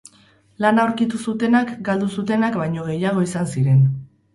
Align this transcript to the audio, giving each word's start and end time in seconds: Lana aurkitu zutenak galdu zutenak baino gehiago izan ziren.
Lana 0.65 0.85
aurkitu 0.85 1.21
zutenak 1.27 1.75
galdu 1.91 2.11
zutenak 2.19 2.61
baino 2.67 2.91
gehiago 2.93 3.31
izan 3.33 3.57
ziren. 3.57 3.91